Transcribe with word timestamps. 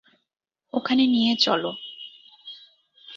ওখানে 0.73 1.03
নিয়ে 1.07 1.33
চলো। 1.35 1.71